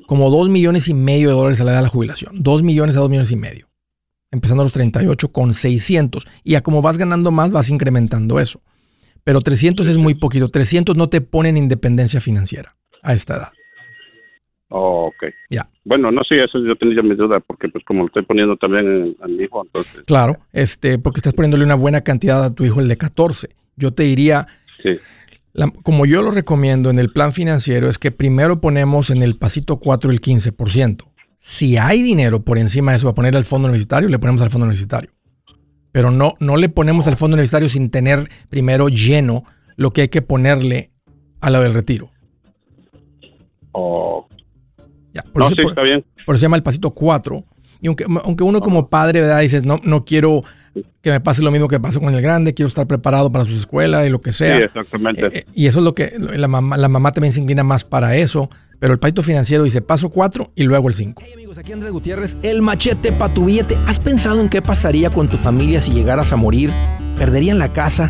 [0.07, 2.43] como 2 millones y medio de dólares a la edad de la jubilación.
[2.43, 3.69] 2 millones a 2 millones y medio.
[4.29, 6.25] Empezando a los 38 con 600.
[6.43, 8.61] Y a como vas ganando más, vas incrementando eso.
[9.23, 10.49] Pero 300 es muy poquito.
[10.49, 13.51] 300 no te ponen independencia financiera a esta edad.
[14.73, 15.33] Oh, ok.
[15.49, 15.69] Ya.
[15.83, 19.17] Bueno, no, sí, eso yo tenía mi duda, porque pues como lo estoy poniendo también
[19.21, 20.03] a mi hijo, entonces...
[20.05, 23.49] Claro, este, porque estás poniéndole una buena cantidad a tu hijo, el de 14.
[23.75, 24.47] Yo te diría,
[24.81, 24.97] sí.
[25.83, 29.77] como yo lo recomiendo en el plan financiero, es que primero ponemos en el pasito
[29.77, 31.03] 4 el 15%.
[31.39, 34.51] Si hay dinero por encima de eso, a poner al fondo universitario, le ponemos al
[34.51, 35.11] fondo universitario.
[35.91, 39.43] Pero no, no le ponemos al fondo universitario sin tener primero lleno
[39.75, 40.91] lo que hay que ponerle
[41.41, 42.09] a la del retiro.
[45.33, 46.03] Por, eso, está bien.
[46.25, 47.43] por se llama el pasito 4.
[47.81, 49.41] Y aunque, aunque uno como padre, ¿verdad?
[49.41, 50.43] Dices, no, no quiero
[51.01, 53.53] que me pase lo mismo que pasó con el grande, quiero estar preparado para su
[53.53, 54.57] escuela y lo que sea.
[54.57, 55.25] Sí, exactamente.
[55.25, 57.83] Eh, eh, y eso es lo que la mamá, la mamá también se inclina más
[57.83, 58.49] para eso.
[58.79, 61.21] Pero el pasito financiero dice paso 4 y luego el 5.
[61.23, 63.77] Hey amigos, aquí Andrés Gutiérrez, el machete para tu billete.
[63.85, 66.71] ¿Has pensado en qué pasaría con tu familia si llegaras a morir?
[67.15, 68.09] ¿Perderían la casa?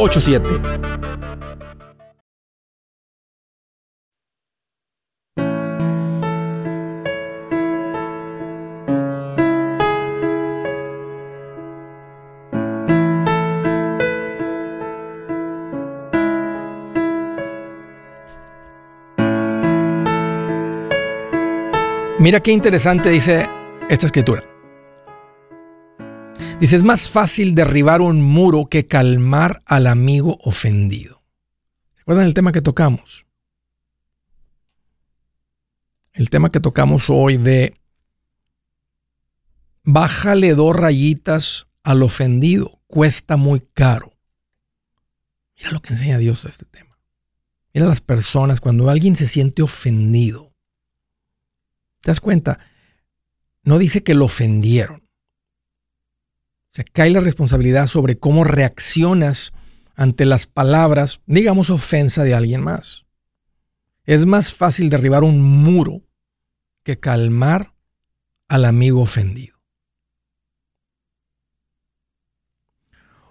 [0.01, 0.91] 8887 844 748 8887
[22.21, 23.49] Mira qué interesante dice
[23.89, 24.50] esta escritura.
[26.61, 31.23] Dice, es más fácil derribar un muro que calmar al amigo ofendido.
[31.97, 33.25] ¿Recuerdan el tema que tocamos?
[36.13, 37.73] El tema que tocamos hoy de
[39.83, 44.13] bájale dos rayitas al ofendido, cuesta muy caro.
[45.57, 46.99] Mira lo que enseña Dios a este tema.
[47.73, 50.51] Mira las personas cuando alguien se siente ofendido
[52.01, 52.59] ¿Te das cuenta?
[53.63, 55.07] No dice que lo ofendieron.
[56.71, 59.51] O sea, cae la responsabilidad sobre cómo reaccionas
[59.93, 63.05] ante las palabras, digamos, ofensa de alguien más.
[64.05, 66.01] Es más fácil derribar un muro
[66.83, 67.73] que calmar
[68.47, 69.59] al amigo ofendido.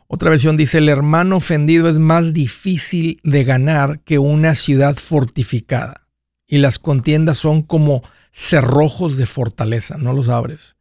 [0.07, 6.09] Otra versión dice, el hermano ofendido es más difícil de ganar que una ciudad fortificada.
[6.47, 10.77] Y las contiendas son como cerrojos de fortaleza, no los abres.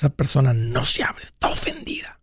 [0.00, 2.20] Esa persona no se abre, está ofendida.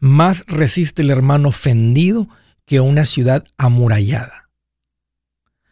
[0.00, 2.28] Más resiste el hermano ofendido
[2.66, 4.50] que una ciudad amurallada.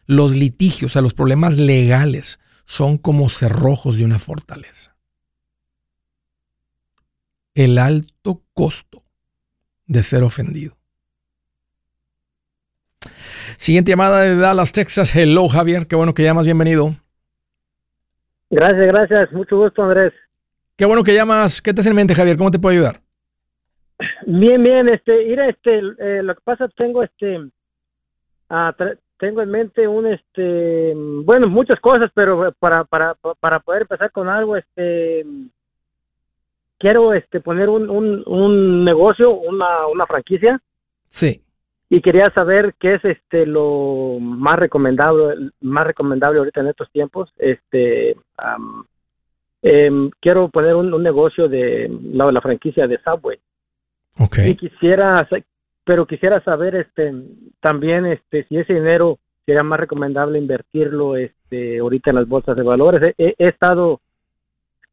[0.06, 4.96] Los litigios, o sea, los problemas legales, son como cerrojos de una fortaleza.
[7.52, 9.04] El alto costo
[9.84, 10.78] de ser ofendido.
[13.58, 15.14] Siguiente llamada de Dallas, Texas.
[15.14, 15.86] Hello, Javier.
[15.86, 16.46] Qué bueno que llamas.
[16.46, 16.96] Bienvenido.
[18.50, 19.32] Gracias, gracias.
[19.32, 20.12] Mucho gusto, Andrés.
[20.76, 21.62] Qué bueno que llamas.
[21.62, 22.36] ¿Qué te hace en mente, Javier?
[22.36, 23.00] ¿Cómo te puedo ayudar?
[24.26, 24.88] Bien, bien.
[24.88, 27.38] Este, mira, este, eh, lo que pasa, tengo este,
[28.48, 28.74] ah,
[29.18, 34.28] tengo en mente un, este, bueno, muchas cosas, pero para, para, para poder empezar con
[34.28, 35.24] algo, este,
[36.78, 40.60] quiero, este, poner un, un, un negocio, una, una franquicia.
[41.08, 41.42] Sí
[41.92, 47.34] y quería saber qué es este lo más recomendable más recomendable ahorita en estos tiempos
[47.36, 48.16] este
[49.62, 53.38] em, quiero poner un, negocio de la, la, franquicia de Subway
[54.18, 54.50] okay.
[54.50, 55.28] y quisiera
[55.84, 57.12] pero quisiera saber este
[57.60, 62.62] también este si ese dinero sería más recomendable invertirlo este ahorita en las bolsas de
[62.62, 64.00] valores he, estado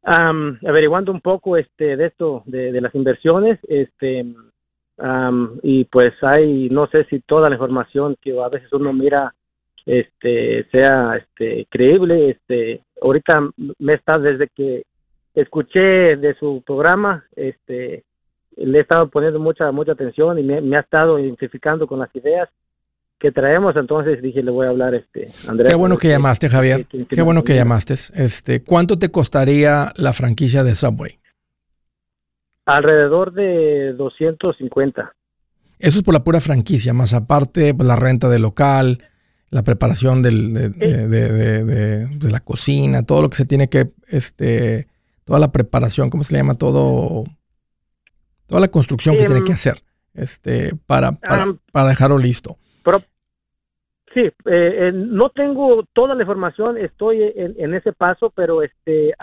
[0.02, 4.26] averiguando un poco este de esto de, de las inversiones este
[5.62, 9.34] y pues hay, no sé si toda la información que a veces uno mira
[9.86, 14.82] este sea este creíble este ahorita me está desde que
[15.34, 18.04] escuché de su programa este
[18.56, 22.50] le he estado poniendo mucha mucha atención y me, ha estado identificando con las ideas
[23.18, 23.76] que traemos.
[23.76, 26.86] Entonces dije le voy a hablar este Andrés qué bueno que, llamaste Javier.
[26.86, 27.94] qué bueno que llamaste.
[28.14, 31.18] Este cuánto te costaría la franquicia de Subway
[32.68, 35.14] Alrededor de 250.
[35.78, 38.98] Eso es por la pura franquicia, más aparte pues, la renta del local,
[39.48, 44.86] la preparación del, de, la cocina, todo lo que se tiene que, este,
[45.24, 46.56] toda la preparación, ¿cómo se le llama?
[46.56, 47.24] Todo,
[48.46, 49.80] toda la construcción que se tiene que hacer,
[50.12, 52.58] este, para, para, dejarlo listo.
[54.12, 59.14] sí, eh, eh, no tengo toda la información, estoy en, ese paso, pero este,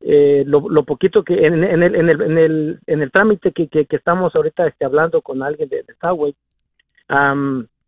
[0.00, 3.86] eh, lo, poquito que en, el, en, el, en, el, en el trámite que, que,
[3.90, 5.94] estamos ahorita este, hablando con alguien de, de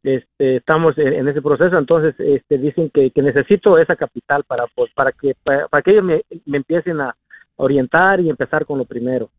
[0.03, 5.13] este, estamos en, ese proceso, entonces este, dicen que, necesito esa capital para, pues, para,
[5.13, 6.23] que, para, que ellos me,
[6.57, 7.15] empiecen a
[7.57, 9.31] orientar y empezar con lo primero.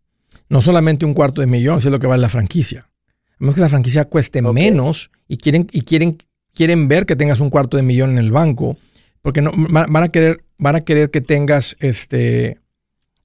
[0.49, 2.82] No solamente un cuarto de millón, es lo que vale la franquicia.
[2.82, 6.19] A menos que la franquicia cueste menos y quieren, y quieren,
[6.53, 8.78] quieren ver que tengas un cuarto de millón en el banco,
[9.24, 12.59] porque no, van a querer, van a querer que tengas este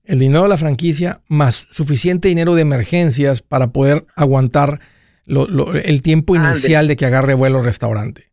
[0.05, 4.81] el dinero de la franquicia más suficiente dinero de emergencias para poder aguantar
[5.27, 8.33] el tiempo inicial de que agarre vuelo al restaurante.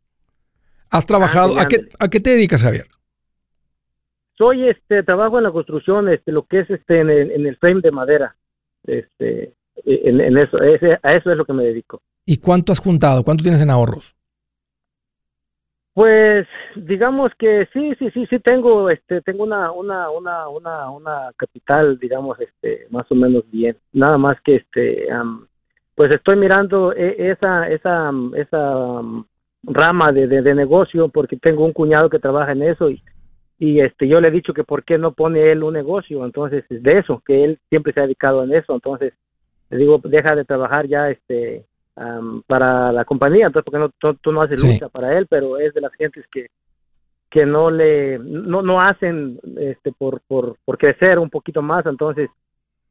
[0.89, 1.59] ¿Has trabajado?
[1.59, 2.85] ¿a, qué, te dedicas, Javier?
[4.37, 7.91] Soy, este, trabajo en la construcción, este, lo que es este, en el, frame de
[7.91, 8.35] madera.
[8.85, 9.53] Este,
[9.85, 12.03] en, eso, a eso es lo que me dedico.
[12.25, 13.23] ¿Y cuánto has juntado?
[13.23, 14.15] ¿Cuánto tienes en ahorros?
[15.93, 21.31] Pues digamos que sí, sí, sí, sí tengo, este, tengo una, una, una, una, una
[21.37, 23.77] capital, digamos, este, más o menos bien.
[23.91, 25.07] Nada más que, este,
[25.93, 29.01] pues estoy mirando e, esa, esa, esa
[29.63, 33.01] rama de, de, negocio porque tengo un cuñado que trabaja en eso y,
[33.59, 36.65] y este, yo le he dicho que por qué no pone él un negocio, entonces
[36.69, 39.13] de eso, que él siempre se ha dedicado en eso, entonces
[39.69, 41.65] le digo, deja de trabajar ya, este,
[42.47, 45.81] para la compañía, entonces porque no, tú, no haces lucha para él, pero es de
[45.81, 46.47] las gentes que
[47.29, 52.29] que no le no, no hacen este por, por, por crecer un poquito más, entonces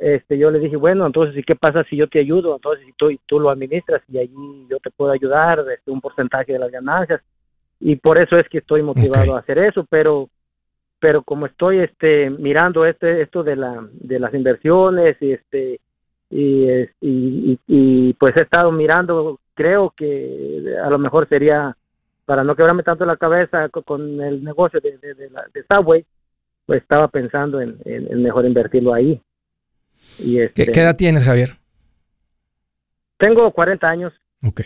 [0.01, 2.57] este yo le dije, bueno, entonces ¿y qué pasa si yo te ayudo?
[2.57, 6.53] Entonces si tú, tú lo administras y allí yo te puedo ayudar desde un porcentaje
[6.53, 7.21] de las ganancias
[7.79, 10.29] y por eso es que estoy motivado a hacer eso, pero
[10.99, 15.81] pero como estoy este mirando este esto de la de las inversiones y este
[16.33, 21.77] y, y, pues he estado mirando, creo que a lo mejor sería,
[22.25, 26.07] para no quebrarme tanto la cabeza con el negocio de, de, Subway,
[26.65, 27.77] pues estaba pensando en,
[28.23, 29.21] mejor invertirlo ahí.
[30.19, 31.59] Y este, ¿Qué, edad tienes, Javier?
[33.19, 34.13] Tengo 40 años.
[34.43, 34.63] Ok.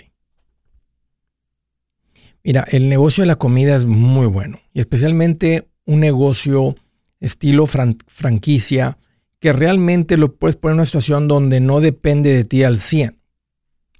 [2.45, 6.77] Mira, el negocio de la comida es muy bueno y especialmente un negocio
[7.19, 8.99] estilo franquicia
[9.39, 13.19] que realmente lo puedes poner en una situación donde no depende de ti al 100.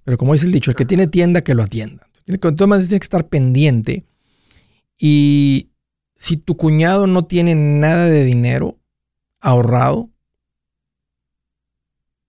[0.05, 2.09] Pero como dice el dicho, el que tiene tienda, que lo atienda.
[2.25, 4.05] Tiene que, tienes que estar pendiente.
[4.99, 5.71] Y
[6.19, 8.79] si tu cuñado no tiene nada de dinero
[9.41, 10.11] ahorrado,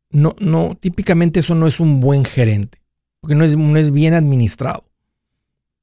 [0.10, 2.82] no, no, típicamente eso no es un buen gerente,
[3.20, 4.86] porque no es, no es bien administrado.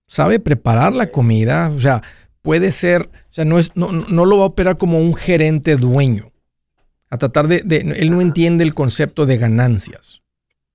[0.06, 2.02] Sabe preparar la comida, o sea,
[2.42, 5.76] puede ser, o sea, no, es, no, no lo va a operar como un gerente
[5.76, 6.34] dueño
[7.14, 7.62] a tratar de,
[7.96, 10.22] Él no entiende el concepto de ganancias.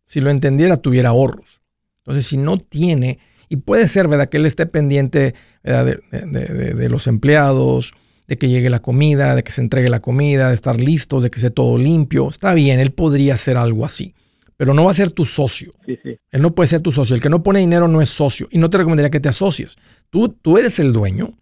[0.05, 1.61] Si lo entendiera, tuviera ahorros.
[1.99, 3.19] Entonces, si no tiene,
[3.49, 4.29] y puede ser, ¿verdad?
[4.29, 5.33] Que él esté pendiente
[5.63, 7.93] de, los empleados,
[8.27, 11.29] de que llegue la comida, de que se entregue la comida, de estar listo, de
[11.29, 12.29] que esté todo limpio.
[12.29, 14.13] Está bien, él podría hacer algo así.
[14.55, 15.73] pero no va a ser tu socio.
[15.85, 16.17] Sí, sí.
[16.31, 17.15] Él no puede ser tu socio.
[17.15, 18.47] El que no pone dinero no es socio.
[18.51, 19.77] Y no te recomendaría que te asocies.
[20.09, 21.37] Tú, tú eres el dueño,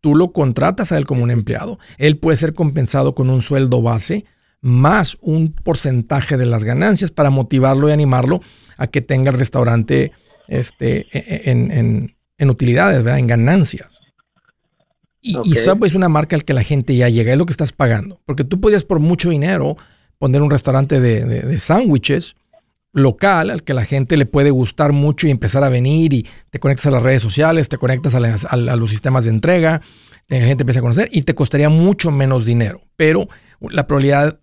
[0.00, 1.78] tú lo contratas a él como un empleado.
[1.96, 4.24] Él puede ser compensado con un sueldo base
[4.60, 8.40] más un porcentaje de las ganancias para motivarlo y animarlo
[8.76, 10.12] a que tenga el restaurante
[10.48, 13.18] este, e, e, en, utilidades, ¿verdad?
[13.18, 13.98] en ganancias.
[15.20, 17.72] Y, Subway es una marca al que la gente ya llega, es lo que estás
[17.72, 18.20] pagando.
[18.24, 19.76] Porque tú podías por mucho dinero
[20.18, 22.34] poner un restaurante de, de sándwiches
[22.92, 26.58] local al que la gente le puede gustar mucho y empezar a venir y te
[26.58, 29.80] conectas a las redes sociales, te conectas a, los sistemas de entrega,
[30.28, 33.28] la gente empieza a conocer y te costaría mucho menos dinero, pero
[33.60, 34.40] la probabilidad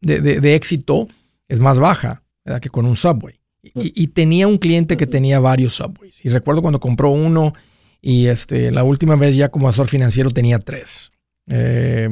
[0.00, 1.08] de, éxito
[1.48, 2.22] es más baja
[2.60, 3.40] que con un Subway.
[3.62, 6.24] Y, tenía un cliente que tenía varios Subways.
[6.24, 7.52] Y recuerdo cuando compró uno
[8.00, 11.12] y este, la última vez ya como asesor financiero tenía tres.
[11.46, 12.08] Eh,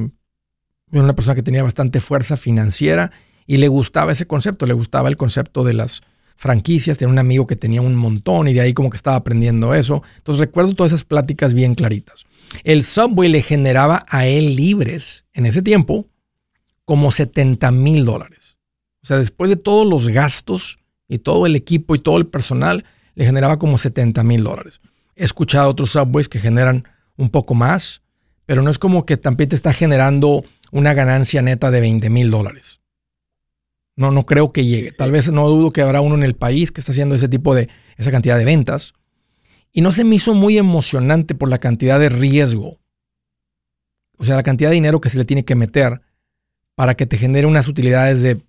[0.93, 3.11] una persona que tenía bastante fuerza financiera
[3.47, 6.03] y le gustaba ese concepto, le gustaba el concepto de las
[6.37, 9.75] franquicias, tenía un amigo que tenía un montón y de ahí como que estaba aprendiendo
[9.75, 10.03] eso.
[10.19, 12.27] Entonces recuerdo todas esas pláticas bien claritas.
[12.65, 16.07] El Subway le generaba a él libres en ese tiempo
[16.89, 18.57] como 70 mil dólares.
[19.03, 22.87] O sea, después de todos los gastos y todo el equipo y todo el personal,
[23.15, 24.81] le generaba como 70 mil dólares.
[25.15, 28.01] He escuchado otros Subways que generan un poco más,
[28.47, 32.31] pero no es como que también te está generando una ganancia neta de 20 mil
[32.31, 32.81] dólares.
[33.95, 34.91] No, no creo que llegue.
[34.91, 37.55] Tal vez no dudo que habrá uno en el país que está haciendo ese tipo
[37.55, 37.69] de,
[37.99, 38.95] esa cantidad de ventas.
[39.75, 42.79] Y no se me hizo muy emocionante por la cantidad de riesgo.
[44.17, 46.01] O sea, la cantidad de dinero que se le tiene que meter
[46.79, 48.41] para que te genere unas utilidades de...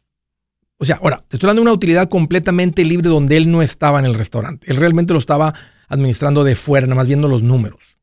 [0.77, 4.05] O sea, ahora, te estoy de una utilidad completamente libre donde él no estaba en
[4.05, 4.69] el restaurante.
[4.69, 5.55] Él realmente lo estaba
[5.87, 7.97] administrando de fuera, nada más viendo los números.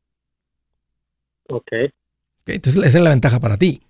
[1.47, 1.63] Ok.
[2.41, 3.81] okay entonces, esa es la ventaja para ti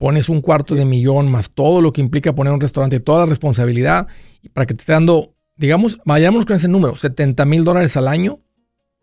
[0.00, 3.26] pones un cuarto de millón más todo lo que implica poner un restaurante, toda la
[3.26, 4.08] responsabilidad,
[4.54, 8.40] para que te esté dando, digamos, vayamos con ese número, 70 mil dólares al año,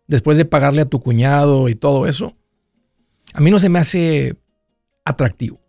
[0.08, 2.36] después de pagarle a tu cuñado y todo eso,
[3.32, 4.36] a mí no se me hace
[5.04, 5.60] atractivo.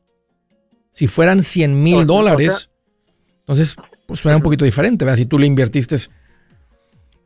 [0.92, 2.70] Si fueran 100 mil dólares,
[3.40, 3.76] entonces
[4.06, 5.06] pues suena un poquito diferente.
[5.16, 5.96] Si tú le invertiste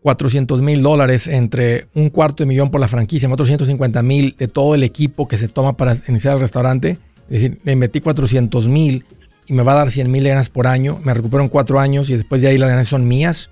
[0.02, 4.50] 400 mil dólares entre un cuarto de millón por la franquicia, otros 150 mil de
[4.50, 7.00] todo el equipo que se toma para iniciar el restaurante,
[7.30, 9.06] es decir, le metí 400 mil
[9.48, 12.10] y me va a dar 100 mil ganas por año, me recupero en cuatro años
[12.10, 13.50] y después de ahí las ganas son mías.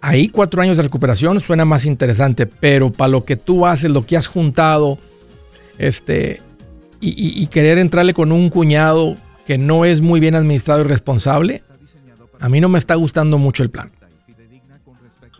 [0.00, 4.04] Ahí cuatro años de recuperación suena más interesante, pero para lo que tú haces, lo
[4.04, 4.98] que has juntado,
[5.78, 6.40] este,
[7.04, 11.62] y, querer entrarle con un cuñado que no es muy bien administrado y responsable,
[12.38, 13.90] a mí no me está gustando mucho el plan.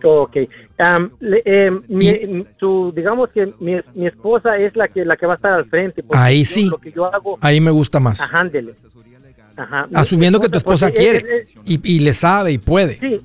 [0.02, 0.36] Ok.
[0.78, 1.10] Em,
[2.94, 6.02] digamos que mi, esposa es la que la que va a estar al frente.
[6.10, 6.70] Ahí sí.
[7.40, 8.20] ahí me gusta más.
[9.94, 12.98] Asumiendo que tu esposa quiere y, le sabe y puede.
[12.98, 13.20] Sí.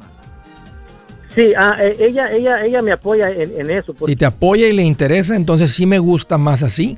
[1.34, 3.96] Sí, ah, e, ella, ella, ella me apoya en, eso.
[4.08, 6.98] Si te apoya y le interesa, entonces sí me gusta más así.